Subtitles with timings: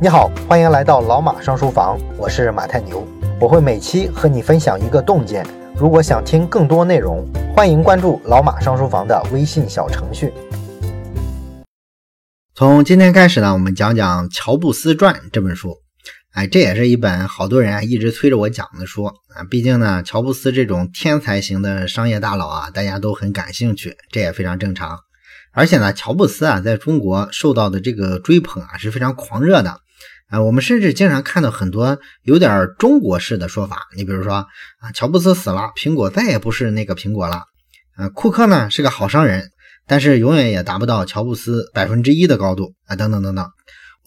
[0.00, 3.04] 你好，欢迎来到老马上书房，我是马太牛，
[3.40, 5.44] 我会每期和你分享一个洞见。
[5.76, 10.32] 如果想听更多内容，欢迎关注老马上书房的微信小程序。
[12.54, 15.76] 从今天开始呢，我们讲讲《乔布斯传》这本书。
[16.32, 19.12] 哎，这也是一本好多人啊一直催着我讲的书啊。
[19.50, 25.00] 毕竟呢，乔布斯这种天才型的商业大佬啊，大家都很感兴趣，这也非常正常。
[25.50, 29.80] 而且呢，乔布斯啊，在中国受到的这个追捧啊是非常狂热的。
[30.28, 33.88] 啊，我们甚至经常看到很多有点中国式的说法。
[33.96, 34.46] 你比如说
[34.78, 37.44] 啊，乔布斯死了，苹果再也不是那个苹果了。
[37.96, 39.50] 啊，库克呢是个好商人，
[39.86, 43.48] 但是永远也达不到乔布斯百分之一的高度啊，等等等等。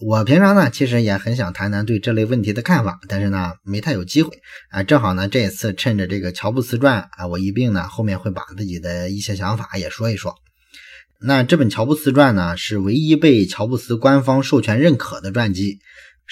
[0.00, 4.30] 我平常呢其实也很想谈谈对这类问题的看法，但是呢没太有机会
[4.70, 4.82] 啊。
[4.84, 10.36] 正好呢这次趁着这个乔布斯传啊，我一并呢后面会把自己的一些想法也说一说。
[11.20, 15.78] 那这本乔布斯传呢是唯一被乔布斯官方授权认可的传记。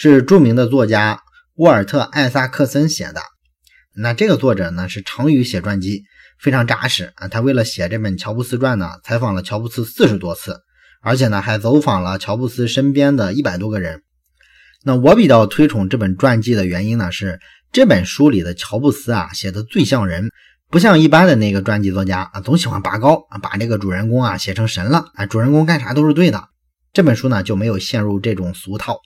[0.03, 1.21] 是著名的作家
[1.57, 3.21] 沃尔特·艾萨克森写的。
[3.95, 6.05] 那这个作者呢是长于写传记，
[6.39, 7.29] 非常扎实啊。
[7.29, 10.63] 他为了写这本《乔布斯传》呢，采访了乔布斯四十多次，
[11.03, 14.03] 而且呢还走访了乔布斯身边的一百多个人。
[14.85, 17.39] 那我比较推崇这本传记的原因呢，是
[17.71, 20.31] 这本书里的乔布斯啊写的最像人，
[20.71, 26.49] 不像一般的那个传记作家啊，总喜欢拔高啊，把这个主人公啊写成神了啊，主人公干啥都是对的。
[26.95, 28.97] 这本书呢就没有陷入这种俗套。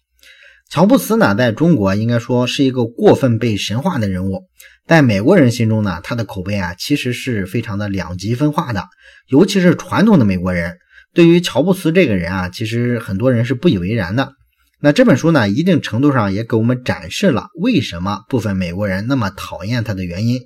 [0.71, 4.43] 乔布斯呢，在中国应该说是一个过分被神化的人物，
[4.87, 8.85] 在美国人心中呢，他的口碑啊，其实是非常的两极分化的。
[9.29, 10.79] 尤其是传统的美国人，
[11.15, 14.33] 对于乔布斯这个人啊，其实很多人是不以为然的。
[14.81, 20.41] 那这本书呢，一定程度上也给我们展示了为什么部分美国人那么讨厌他的原因。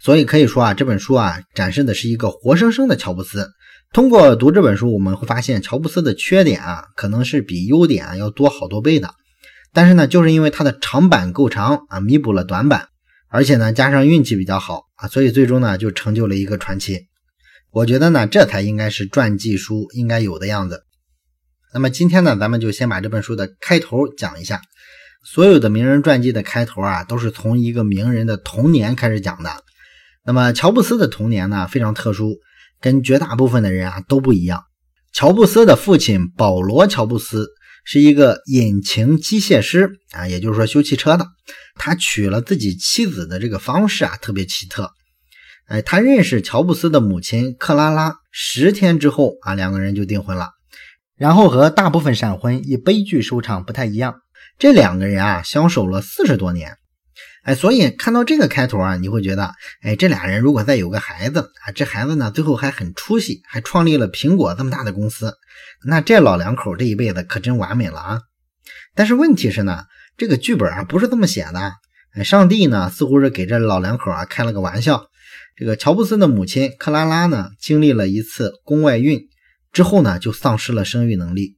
[0.00, 3.48] 所以可以说啊，这本书啊，展示的是一个活生生的乔布斯。
[3.92, 9.14] 通过读这本书，我们会发现乔布斯的缺点啊，可能是比优点要多好多倍的。
[9.74, 12.88] 但是呢，就是因为它的长板够长啊，弥补了短板，
[13.28, 17.06] 而且呢，加上运气比较好啊，所以最终呢，就成就了一个传奇。
[17.70, 20.82] 我觉得呢，这才应该是传记书应该有的样子。
[21.72, 24.60] 那么今天呢，咱们就先把这本书的开头讲一下。
[25.24, 29.50] 所有的名人传记的开头啊，都是从一个名人的童年开始讲的。
[30.26, 32.36] 那么乔布斯的童年呢，非常特殊，
[32.78, 34.64] 跟绝大部分的人啊都不一样。
[35.14, 37.48] 乔布斯的父亲保罗·乔布斯。
[37.84, 41.26] 是一个引擎机械师啊，也就是说修汽车的。
[41.74, 44.90] 他娶了自己妻子的这个方式啊，特别奇特。
[45.66, 50.50] 哎，他认识乔布斯的母亲克拉拉，十天之后啊，两个人就订婚了。
[51.16, 54.16] 然后和大部分闪婚以悲剧收场不太一样，
[54.58, 56.76] 这两个人啊，相守了四十多年。
[57.42, 59.50] 哎，所以看到这个开头啊，你会觉得，
[59.82, 65.34] 哎，这俩人如果再有个孩子啊，这孩子呢，最后还很出息，还创立了苹果这么大的公司，
[65.84, 68.20] 那这老两口这一辈子可真完美了啊！
[68.94, 69.86] 但是问题是呢，
[70.16, 71.72] 这个剧本啊不是这么写的。
[72.14, 75.06] 哎，上帝呢似乎是给这老两口啊开了个玩笑。
[75.56, 79.20] 这个乔布斯的母亲克拉拉呢，经历了一次宫外孕
[79.72, 81.56] 之后呢，就丧失了生育能力。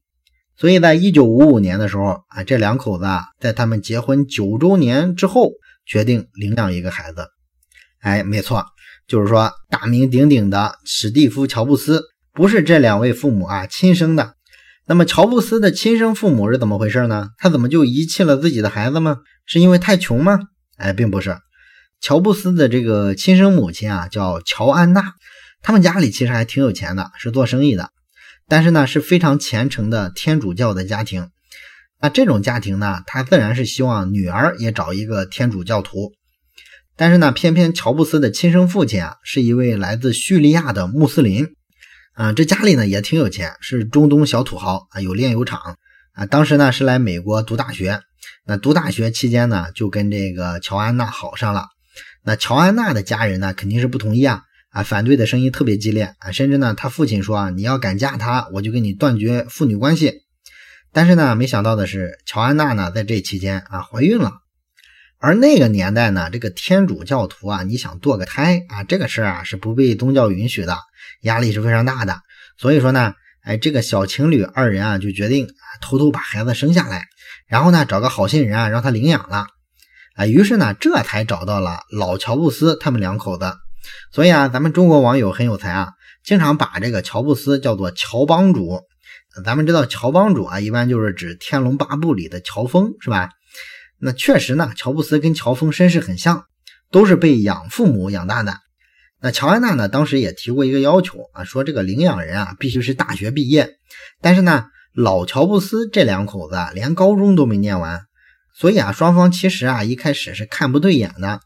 [0.57, 5.51] 所以在一九五五年的时候啊，这两口子啊，在他们结婚九周年之后。
[5.87, 7.29] 决定领养一个孩子，
[8.01, 8.65] 哎，没错，
[9.07, 12.03] 就是说大名鼎鼎的史蒂夫·乔布斯
[12.33, 14.35] 不是这两位父母啊亲生的。
[14.87, 17.31] 那么乔布斯的亲生父母是怎么回事呢？
[17.39, 19.19] 他怎么就遗弃了自己的孩子吗？
[19.47, 20.39] 是因为太穷吗？
[20.77, 21.39] 哎，并不是。
[22.01, 25.15] 乔布斯的这个亲生母亲啊叫乔安娜，
[25.63, 27.89] 他们家里其实还挺有钱的，是做生意的，
[28.47, 31.31] 但是呢是非常虔诚的天主教的家庭。
[32.05, 36.13] 那这种家庭呢，他自然是希望女儿也找一个天主教徒，
[36.99, 41.55] 但是呢，偏偏乔布斯的亲生父亲啊，是一位来自叙利亚的穆斯林，
[42.13, 45.79] 啊，这家里呢也挺有钱，是中东小土豪啊，有炼油厂。
[46.13, 48.03] 啊，当时呢是来美国读大学，
[48.45, 51.69] 那读大学期间呢，就跟这个乔安娜好上了，
[52.23, 56.15] 那乔安娜的家人呢肯定是不同意啊，啊，反对的声音特别激烈。
[56.19, 60.24] 啊，甚至呢，他父亲说啊，你要敢嫁他，我就跟你断绝父女关系。
[60.95, 64.35] 但是呢，没想到的是，乔安娜呢在这期间啊怀孕了，
[65.19, 70.79] 而那个年代呢，这个天主教徒啊，你想堕个胎啊，这个事儿啊是不被宗教允许的，
[71.23, 72.21] 压力是非常大的。
[72.57, 75.49] 所以说呢，哎，这个小情侣二人啊就决定
[75.83, 77.09] 偷偷把孩子生下来，
[77.49, 79.49] 然后呢找个好心人啊让他领养了，
[80.15, 83.53] 啊，于是呢这才找到了老乔布斯他们两口子。
[84.13, 85.89] 所以啊，咱们中国网友很有才啊，
[86.23, 88.81] 经常把这个乔布斯叫做乔帮主。
[89.43, 93.31] 咱们知道乔帮主啊，一般就是指《天龙八部》里的乔峰，是吧？
[93.99, 96.45] 那确实呢，乔布斯跟乔峰身世很像，
[96.91, 98.59] 都是被养父母养大的。
[99.21, 103.77] 那乔安娜呢，当时也提过一个要求啊，说这个领养人啊必须是大学毕业，
[104.21, 108.03] 但是呢，老乔布斯这两口子连高中都没念完，
[108.55, 111.41] 所以啊，双方其实啊一开始是看不对眼的。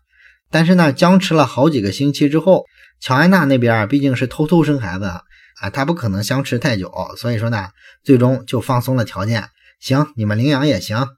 [0.51, 2.65] 但是呢，僵持了好几个星期之后，
[3.01, 5.13] 乔安娜那边啊毕竟是偷偷生孩子，
[5.61, 7.69] 啊，他不可能相持太久，所以说呢，
[8.05, 9.51] 最终就放松了条件。
[9.81, 11.09] 行，你们领养也行，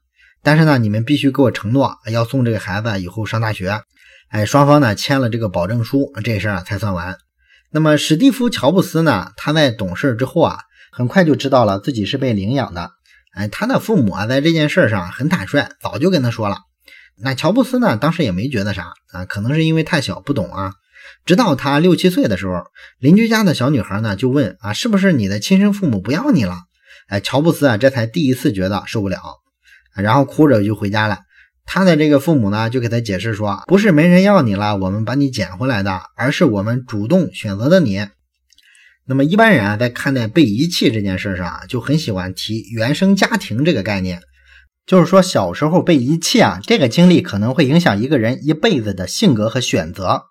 [0.43, 3.81] 但是呢，你们必须给我承诺要送这个孩子以后上大学。
[4.29, 7.17] 哎，双方呢签了这个保证书，这事儿才算完。
[7.71, 10.59] 那么史蒂夫·乔布斯呢，他在懂事之后啊。
[10.93, 12.91] 很快就知道了自己是被领养的，
[13.33, 16.57] 哎，他的父母啊，在这件事上很坦率，早就跟他说了。
[17.15, 20.73] 那乔布斯呢，当时也没觉得啥啊，可能是因为太小不懂啊。
[21.25, 22.63] 直到他六七岁的时候，
[22.99, 26.57] 邻居家的小女孩呢就问啊，是不是你的亲生父母不要你了？
[27.07, 29.19] 哎，乔布斯啊，这才第一次觉得受不了，
[29.95, 31.19] 然后哭着就回家了。
[31.65, 38.07] 他的这个父母呢，就给他解释说，不是没人要你了，我们把你捡回来的，而是我们主动选择的你。
[39.05, 44.21] 那么一般人啊，在看待被遗弃这件事上啊，就很喜欢提原生家庭这个概念，
[44.85, 50.23] 就是说小时候被遗弃啊，这个经历可能会影响一个人一辈子的性格和选择。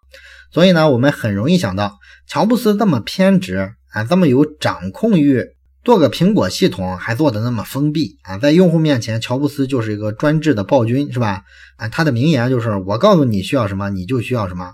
[0.53, 5.45] 所以呢，我们很容易想到，乔布斯这么偏执啊，这么有掌控欲，
[5.85, 11.43] 做个苹果系统还做的那么封闭啊，在用户面前，乔布斯就是一个专制的暴君，是吧？
[11.77, 14.73] 啊，他的名言就是我告诉你需要什么，你就需要什么，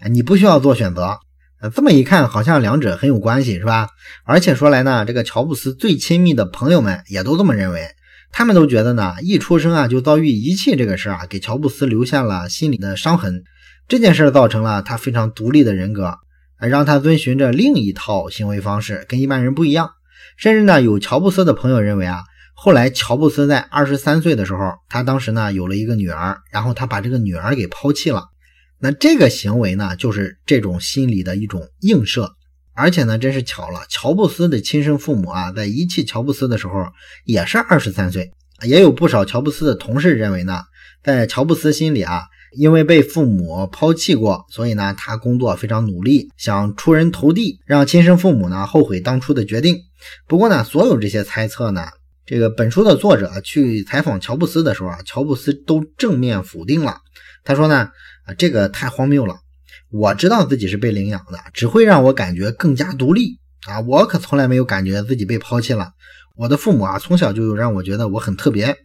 [0.00, 1.18] 啊，你不需要做选择。
[1.60, 3.88] 呃，这么一看，好像两者很有关系，是吧？
[4.24, 7.88] 而且说来呢，这个乔布斯最亲密的朋友们也都这么认为，
[8.32, 13.42] 他们都觉得呢，一出生啊就遭遇遗弃这个事儿啊，给乔布斯留下了心理的伤痕。
[13.88, 16.18] 这件事造成了他非常独立的人格，
[16.60, 19.92] 让他遵循着另一套行为方式，跟一般人不一样。
[20.36, 22.22] 甚至呢，有乔布斯的朋友认为啊，
[22.54, 28.24] 后来乔布斯在二十三岁的时候，他当时呢有了一个女儿，然后他把这个女儿给抛弃了。
[28.78, 32.34] 那这个行为呢，就是这种心理的一种映射，
[32.74, 36.86] 而且呢，真是巧了，乔布斯的亲生父母啊，在遗弃乔布斯的时候
[37.24, 38.30] 也是二十三岁，
[38.66, 40.60] 也有不少乔布斯的同事认为呢，
[41.02, 42.24] 在乔布斯心里啊，
[42.56, 49.78] 因为被父母抛弃过，所以呢，他工作非常努力，想出人头地，让亲生父母呢后悔当初的决定。
[50.26, 51.86] 不过呢，所有这些猜测呢，
[52.24, 56.98] 这个本书的作者去采访乔布斯的时候啊，乔布斯都正面否定了，
[57.44, 57.90] 他说呢。
[58.24, 59.36] 啊这个太荒谬了！
[59.90, 63.80] 我知道自己是被领养的，只会让我感觉更加独立啊！
[63.80, 65.92] 我可从来没有感觉自己被抛弃了。
[66.36, 68.76] 我的父母啊，从小就让我觉得我很特别，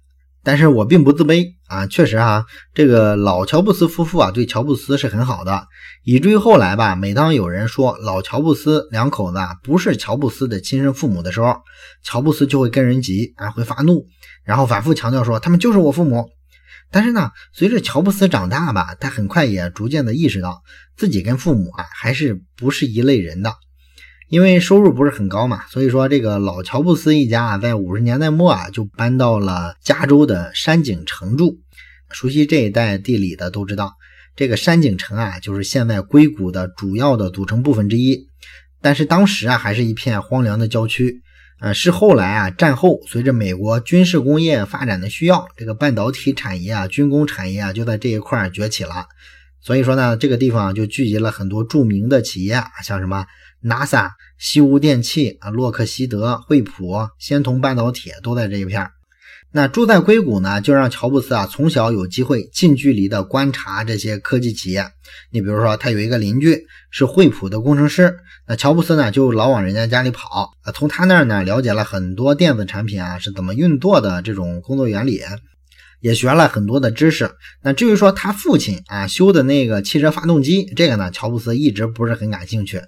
[0.43, 1.87] 但是我并不自卑啊！
[1.87, 5.67] 确实哈，这个老乔布斯夫妇啊，对乔布斯是很好的，
[6.03, 11.61] 以至于后来吧，每当有人说老乔布斯两口子啊不是乔布斯的亲生父母的时候，
[12.03, 14.05] 乔布斯就会跟人急啊，会发怒，
[14.43, 16.29] 然后反复强调说他们就是我父母。
[16.91, 20.61] 但是呢，随着乔布斯长大吧，他很快也逐渐的意识到
[20.95, 23.55] 自己跟父母啊还是不是一类人的，
[24.33, 31.59] 因为收入不是很高嘛，所以说这个老乔布斯一家啊，在五十年代末啊就搬到了加州的山景城住。
[32.09, 33.93] 熟悉这一带地理的都知道，
[34.35, 38.25] 这个山景城啊就是现在硅谷的主要的组成部分之一，
[38.81, 41.21] 但是当时啊还是一片荒凉的郊区。
[41.59, 49.05] 呃，是后来啊，战后随着美国军事工业发展的需要，这个半导体产业啊、军工产业啊，就在这一块崛起了。
[49.63, 53.25] 所以说呢，这个地方就聚集了很多著名的企业，像什么
[53.63, 58.89] NASA、西屋电器啊、洛克希德、惠普、仙童半导体都在这一片。
[59.55, 64.83] 那住在硅谷呢，就让乔布斯啊从小有机会近距离的观察这些科技企业。
[65.31, 68.17] 你比如说，他有一个邻居是惠普的工程师，
[68.47, 75.21] 那乔布斯呢就老往人家家里跑啊，从他那儿呢了解了很多电子产品啊是怎么运作的这种工作原理，
[76.03, 77.31] 也学了很多的知识。
[77.61, 82.81] 那至于说他父亲啊修的那个汽车发动机，这个呢乔布斯一直不是很感兴趣。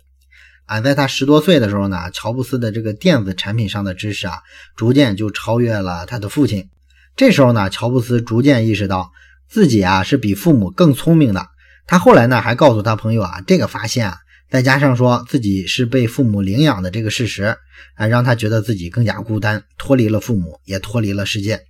[0.65, 4.39] 啊，在他十多岁的时候呢，乔布斯的这个电子产品上的知识啊，
[4.75, 6.67] 逐渐就超越了他的父亲。
[7.15, 9.12] 这时候呢，乔布斯逐渐意识到
[9.48, 11.48] 自己啊是比父母更聪明的。
[11.88, 14.17] 他后来呢，还告诉他朋友啊，这个发现啊，
[14.50, 17.55] 再加上说自己是被父母领养的这个事实
[17.95, 21.62] 啊，让他觉得自己更加孤单，脱离了父母，也脱离了世界。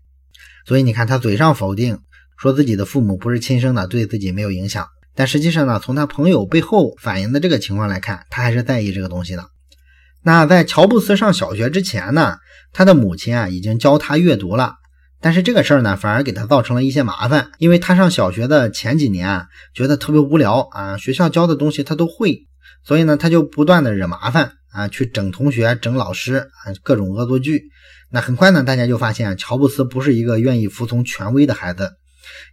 [0.65, 1.99] 所以你看，他嘴上否定
[2.37, 4.87] 说自己的父母不是亲生的，对自己没有影响。
[5.13, 9.45] 但实际上呢，从他朋友背后反映的这个情况来看，他还是在意这个东西的。
[10.23, 12.37] 那在乔布斯上小学之前呢，
[12.73, 14.75] 他的母亲啊已经教他阅读了。
[15.21, 22.47] 但是这个事儿呢，反而给他造成了一些麻烦，因为他上小学的前几年啊，觉得特别无聊啊，学校教的东西他都会，
[22.83, 27.63] 所以呢，他就不断的惹麻烦啊，去整同学、整老师啊，各种恶作剧。
[28.11, 31.93] 那很快呢，大家就发现乔布斯不是一个愿意服从权威的孩子。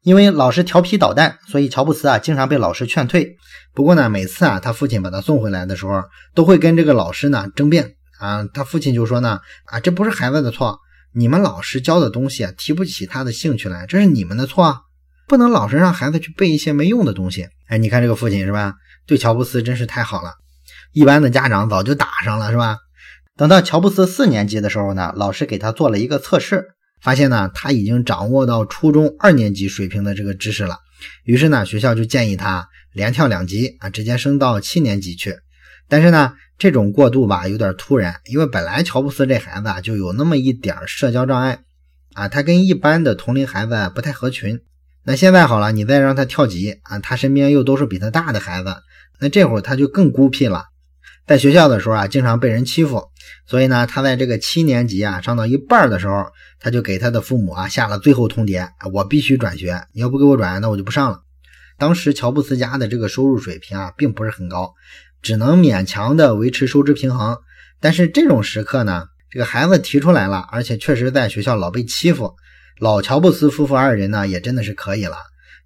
[0.02, 3.36] 因为老是调皮捣蛋，所以乔布斯啊经常被老师劝退。
[3.74, 6.02] 不过呢，每次啊他父亲把他送回来的时候，
[6.34, 10.78] 都会跟这个老师呢争辩啊，他父亲就说呢，啊，这不是孩子的错，
[11.14, 14.82] 你们老师教的东西啊，提不起他的兴趣来，这是你们的错，
[15.26, 17.48] 不能老是让孩子去背一些没用的东西。
[17.68, 18.74] 哎，你看这个父亲是吧？
[19.06, 20.34] 对乔布斯真是太好了，
[20.92, 22.78] 一般的家长早就打上了是吧？
[23.36, 26.66] 等到乔布斯四年级的时候呢，老师给他做了一个测试，
[27.00, 30.76] 发现呢他已经掌握到初中二年级水平的这个知识了，
[31.24, 35.36] 于是呢学校就建议他连跳两级啊，直接升到七年级去。
[35.88, 41.60] 但是呢，这种过渡吧有点突然，因为本来乔布斯这孩子啊就有那么一点社交障碍
[42.12, 44.60] 啊，他跟一般的同龄孩子不太合群。
[45.04, 48.76] 那现在好了，你再让他跳级啊，他身边又都是比他大的孩子，
[49.20, 50.66] 那这会儿他就更孤僻了。
[51.26, 53.04] 在学校的时候啊，经常被人欺负，
[53.46, 56.26] 所以呢，他在这个七年级啊上到一半的时候，
[56.58, 61.20] 他就给他的父母啊下了最后通牒：我必须转学，你要不给我转，那我就不上了。
[61.78, 64.74] 当时乔布斯家的这个收入水平啊，并不是很高。
[65.22, 67.38] 只能勉强的维持收支平衡，
[67.80, 72.34] 但是这种时刻呢，这个孩子提出来了，而且确实在学校老被欺负，
[72.80, 75.16] 老乔布斯夫妇二人呢也真的是可以了，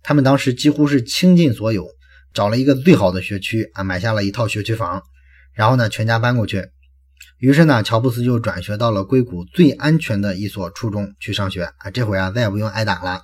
[0.03, 1.87] 他们当时几乎是倾尽所有，
[2.35, 5.03] 找了一个最好的学区啊，买下了一套学区房，
[5.57, 6.69] 然后呢全家搬过去，
[7.39, 13.23] 于是呢乔布斯就转学到了硅谷最安全的一所初中去上学啊，这回啊再也不用挨打了。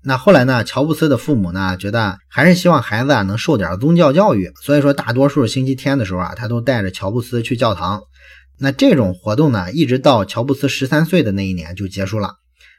[0.00, 0.62] 那后来呢？
[0.62, 8.02] 乔布斯的父母呢，觉得还是希望孩子啊能受点宗教教育，所以说大多数星期天的时候啊，他都带着乔布斯去教堂。
[8.58, 12.36] 那这种活动呢，一直到乔布斯十三岁的那一年就结束了。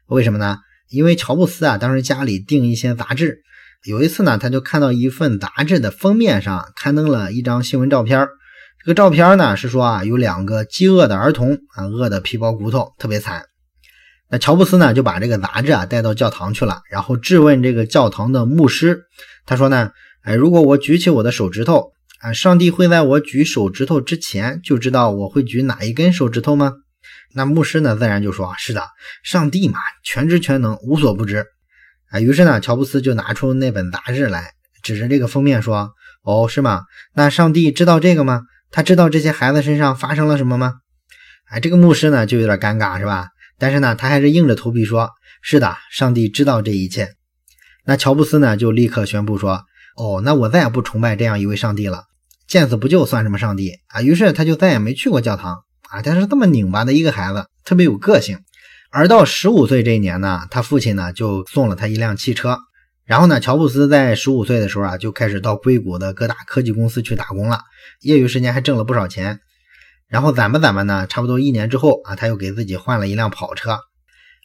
[0.07, 0.59] 为什么呢？
[0.89, 3.41] 因为乔布斯啊，当时家里订一些杂志，
[3.83, 8.27] 有一次呢，他就看到一份杂志的封面上刊登了一张新闻照片。
[8.85, 13.43] 这个照片呢是说啊，有两个饥饿的儿童啊，饿得皮包骨头，特别惨。
[14.29, 19.01] 那乔布斯呢，就把这个杂志啊带到教堂去了，然后质问这个教堂的牧师。
[19.45, 26.75] 他说呢，哎，如果我举起我的手指头啊，上帝会在我举手指头之前就知道我会举哪一根手指头吗？
[27.33, 28.83] 那牧师呢，自然就说，是的，
[29.23, 31.45] 上帝嘛，全知全能，无所不知。
[32.11, 35.91] 啊，于是呢，乔布斯就拿出那本杂志来，指着这个封面说，
[36.23, 36.83] 哦，是吗？
[37.13, 38.43] 那上帝知道这个吗？
[38.71, 40.75] 他知道这些孩子身上发生了什么吗？
[41.49, 43.29] 哎，这个牧师呢，就有点尴尬，是吧？
[43.57, 45.09] 但是呢，他还是硬着头皮说
[45.41, 47.15] ：“是的，上帝知道这一切。”
[47.85, 49.63] 那乔布斯呢，就立刻宣布说
[49.97, 52.03] ：“哦，那我再也不崇拜这样一位上帝了，
[52.47, 56.01] 见死不救算什么上帝啊？”于是他就再也没去过教堂啊。
[56.01, 58.39] 他是这么拧巴的一个孩子，特别有个性。
[58.91, 62.59] 而到十五岁这一年呢，他父亲呢就送了他一辆汽车。
[63.09, 67.61] 然后呢，乔布斯在十五岁的时候啊，就开始到硅谷的各大科技公司去打工了，
[68.01, 69.39] 业余时间还挣了不少钱。
[70.07, 73.79] 然后攒吧攒吧呢，差不多一年之后啊，他又给自己换了一辆跑车。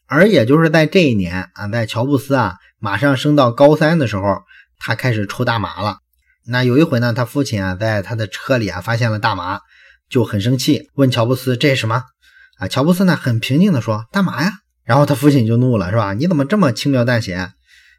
[0.06, 4.38] 而也就是在这一年啊，在乔布斯啊马上升到高三的时候，
[4.78, 5.98] 他开始抽大麻了。
[6.46, 9.60] 那有一回呢，他父亲啊在他的车里啊发现了大麻，
[10.08, 12.04] 就很生气，问乔布斯这是什么？
[12.56, 14.52] 啊，乔布斯呢很平静的说大麻呀。
[14.84, 16.14] 然后他父亲就怒了，是吧？
[16.14, 17.52] 你怎么这么轻描淡写？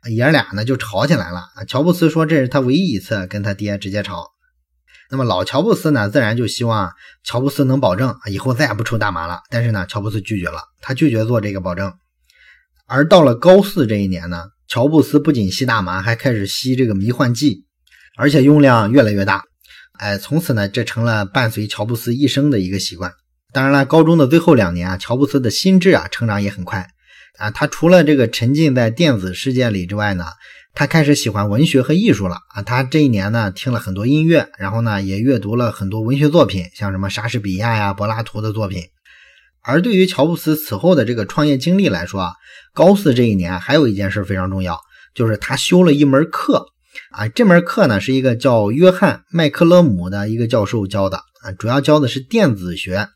[0.09, 1.43] 爷俩呢就吵起来了。
[1.67, 4.31] 乔布斯说这是他唯一一次跟他爹直接吵。
[5.09, 6.91] 那么老乔布斯呢，自然就希望
[7.24, 9.41] 乔布斯能保证以后再也不抽大麻了。
[9.51, 11.93] 但是呢，乔布斯拒绝了，他拒绝做这个保证。
[12.88, 17.65] 而到了高四这一年呢，乔布斯不仅吸大麻，还开始吸这个迷幻剂，
[18.17, 19.43] 而且用量越来越大。
[20.00, 23.13] 哎，从此呢，这成了伴随乔布斯一生的一个习惯。
[23.53, 26.88] 当然了，高中的最后两年啊，乔布斯的心智啊成长也很快
[27.37, 27.51] 啊。
[27.51, 30.25] 他除了这个沉浸在电子世界里之外呢。
[30.77, 32.61] 他开始喜欢文学和艺术了啊！
[32.61, 38.83] 他这一年呢，听了很多音乐，然后呢，也阅读了很多文学作品，像什么莎士比亚呀、柏拉图的作品。
[39.61, 42.33] 而对于乔布斯此后的这个创业经历来说啊，
[42.73, 44.81] 高四这一年还有一件事非常重要，
[45.13, 46.65] 就是他修了一门课
[47.11, 47.29] 啊。
[47.29, 53.07] 这门课呢，是一个叫约翰麦克勒姆的一个教授教的啊，主要教的是电子学。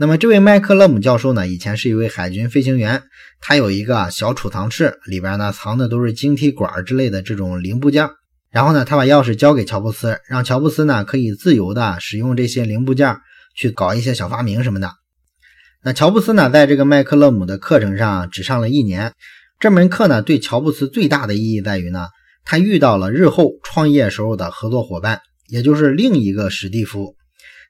[0.00, 3.02] 那么这位麦克勒姆教授呢，以前是一位海军飞行员，
[3.40, 8.08] 他有一个小储藏室，里边呢藏的都是晶体管之类的这种零部件。
[8.52, 13.16] 然后呢，他把钥匙交给乔布斯，让乔布斯呢可以自由的使用这些零部件
[13.56, 14.92] 去搞一些小发明什么的。
[15.82, 19.12] 那乔布斯呢，在这个麦克勒姆的课程上只上了一年。
[19.58, 22.06] 这门课呢，对乔布斯最大的意义在于呢，
[22.44, 27.16] 他遇到了日后创业时候的合作伙伴，也就是另一个史蒂夫。